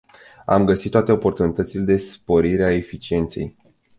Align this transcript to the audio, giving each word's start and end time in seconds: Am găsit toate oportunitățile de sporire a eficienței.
Am 0.45 0.65
găsit 0.65 0.91
toate 0.91 1.11
oportunitățile 1.11 1.83
de 1.83 1.97
sporire 1.97 2.63
a 2.65 2.71
eficienței. 2.73 3.55